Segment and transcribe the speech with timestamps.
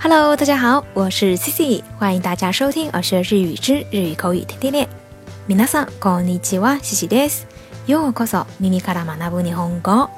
[0.00, 4.88] Hello，大家好，我是 Cici，欢迎大家收听耳学日语之日语口语天天练。
[5.48, 7.46] 皆さんこんにちは、Cici です。
[7.86, 10.08] ようこそ耳から学ぶ日本語。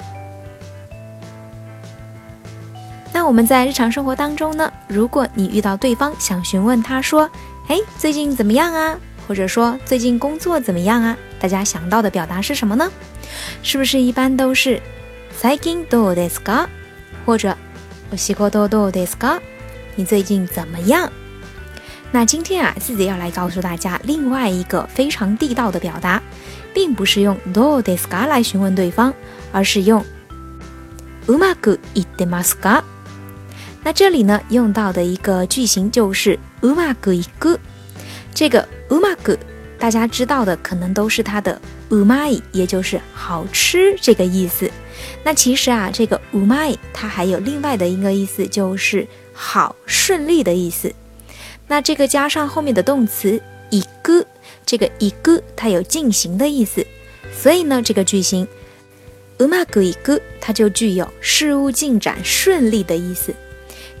[3.13, 7.29] 那我们在日常生活当中呢，如果你遇到对方想询问他说：“
[7.67, 8.97] 哎，最近怎么样啊？”
[9.27, 12.91] 或者说“最近工作怎么样啊？”大家想到的表达是什么呢？
[13.63, 14.81] 是不是一般都是“
[15.39, 16.67] 最近どうですか？”
[17.25, 17.55] 或者“
[18.11, 19.39] お仕事どうですか？”
[19.96, 21.08] 你最近怎么样？
[22.10, 26.20] 那今天啊，四姐要来告诉大家另外一个非常地道的表达，
[26.72, 29.14] 并不是用どうですか来询问对方，
[29.52, 30.04] 而是用
[31.28, 32.82] うまぐいてますか。
[33.84, 37.56] 那这里呢，用到的一个句型就是うま u 一个，
[38.34, 39.38] 这个うま u
[39.78, 44.68] 大家知道的可能都是它的うまい，也就是好吃这个意思。
[45.22, 49.06] 那其实啊，这个うまい它还有另外的一个意思就是。
[49.33, 50.93] 好顺利的意思。
[51.67, 54.25] 那这个加上后面的动词一个，
[54.65, 56.85] 这个一个它有进行的意思，
[57.33, 58.47] 所以呢，这个句型
[59.37, 63.33] umaku 一个它就具有事物进展顺利的意思。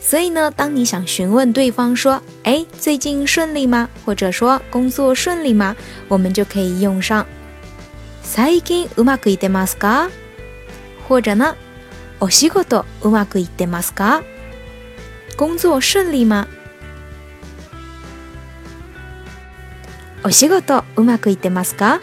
[0.01, 5.75] 所以呢，当你想询问对方说：“哎，最近顺利吗？”或者说“工作顺利吗？”
[6.07, 7.25] 我们就可以用上
[8.23, 10.09] 最近うまくいってますか？
[11.07, 11.55] 或者呢，
[12.19, 14.23] お仕事うまくいってますか？
[15.37, 16.47] 工作顺利吗？
[20.23, 22.01] お仕事うまくいってますか？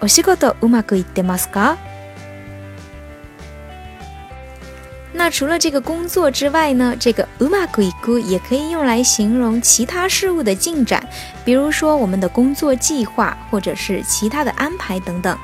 [0.00, 1.76] お仕事うまくいってますか？
[5.14, 11.02] 那除了这个工作之外呢，这个うまくいく也可以用来形容其他事物的进展，
[11.44, 15.36] 比如说我们的工作计划或者是其他的安排等等。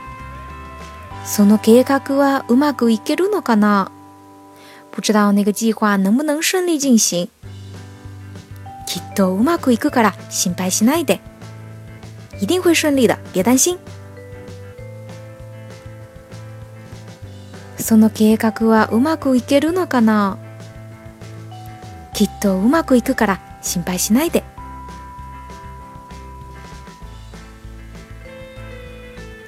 [1.25, 3.91] その計画はうまくいけるのかな？
[4.94, 7.28] 不知道那个计划能不能顺利进行。
[8.88, 11.20] きっとうまくいくから心配しないで。
[12.40, 13.78] 一定会顺利的，别担心。
[17.80, 20.38] その計画はうまくいけるのかな
[22.14, 24.44] きっとうまくいくから心配しないで。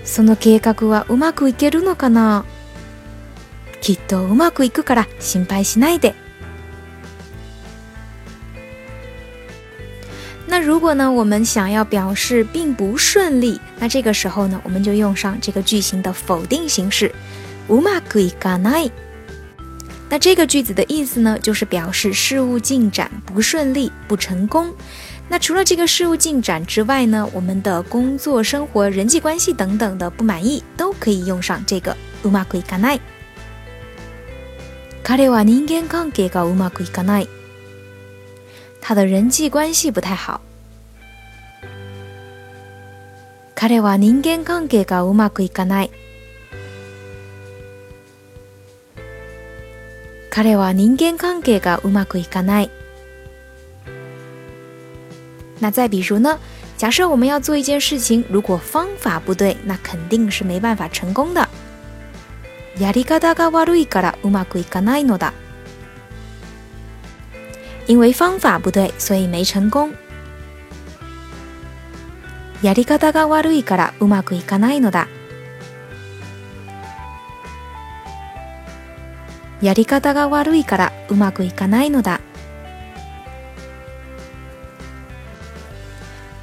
[0.03, 2.45] その計画はうまくいけるのかな
[3.84, 6.14] きっとうまくいくから心配しないで。
[10.46, 17.12] 那如果呢，我们想要表示并不顺利，那这个时候呢，我们就用上这个句型的否定形式，
[17.68, 18.90] うまくいかない。
[20.08, 24.74] 那这个句子的意思呢，就是表示事物进展不顺利、不成功。
[25.28, 33.00] 那除了这个事物进展之外呢，我们的工作、生活、人际关系等等的不满意，都可以用上这个うまくいかない。
[35.04, 37.28] 彼は人間関係がうまくいかない。
[38.80, 40.40] 他的人际关系不太好。
[43.54, 45.90] 彼は人間関係がうまくいかない。
[50.30, 52.70] 彼は人間関係がうまくいかない。
[55.60, 56.38] 那再比如呢？
[56.78, 61.46] 假设我们要做一件事情，如果方法不对，那肯定是没办法成功的。
[62.79, 65.33] やり方が悪いからうまくいかないのだ。
[67.87, 69.93] 因为方法不对，所以没成功。
[72.61, 75.07] やり方が悪いからうまくいかないのだ。
[79.61, 82.19] やり方が悪いからうまくいかないのだ。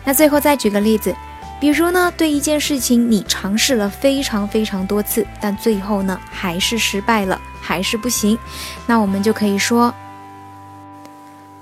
[0.06, 1.14] 那最后再举个例子。
[1.61, 8.37] 比如呢，对一件事情你尝试了非常非常多次，但最后呢还是失败了，还是不行，
[8.85, 9.93] 那我们就可以说，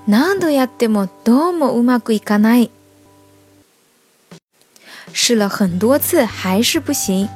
[0.06, 2.70] 何度やってもどうもうまくいかない。
[5.12, 7.28] 试了很多次还是不行。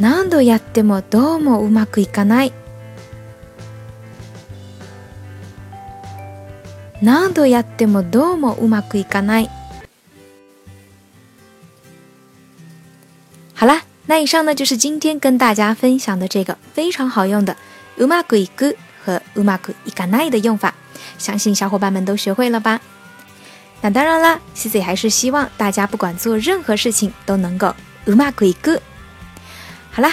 [0.00, 2.52] 何度やってもどうもうまくいかない。
[7.02, 9.50] 何度やってもどうもうまくいかない。
[13.54, 17.56] 好啦，那以上呢就是今天跟大家分享的这个非常好用的“
[17.96, 20.74] うまくいく”和“うまくいかない”的用法，
[21.18, 22.80] 相信小伙伴们都学会了吧？
[23.80, 27.74] 那当然啦，C C 还是希望大家不管做任何事情都能够“
[28.06, 28.80] うまくいく”。
[29.92, 30.12] 好啦。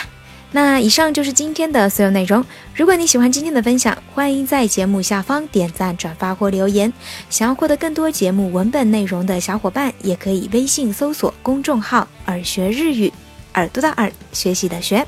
[0.52, 2.46] 那以上就是今天的所有内容。
[2.74, 6.92] 如果你喜欢今天的分享，欢迎在节目下方点赞、转发或留言。
[7.30, 13.12] 想要获得更多节目文本内容的小伙伴，也可以微信搜索公众号“耳学日语”，
[13.56, 15.06] 耳朵的耳，学习的学。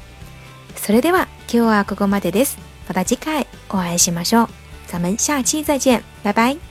[0.76, 2.58] それでは今日はここまでです。
[2.88, 4.48] また次回お会いしましょう。
[4.88, 6.71] 咱们下期再见，拜拜。